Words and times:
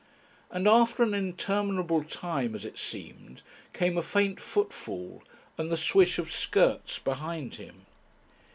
And 0.49 0.67
after 0.67 1.03
an 1.03 1.13
interminable 1.13 2.03
time, 2.03 2.55
as 2.55 2.65
it 2.65 2.79
seemed, 2.79 3.43
came 3.71 3.99
a 3.99 4.01
faint 4.01 4.39
footfall 4.39 5.21
and 5.59 5.71
the 5.71 5.77
swish 5.77 6.17
of 6.17 6.31
skirts 6.31 6.97
behind 6.97 7.53
him. 7.57 7.85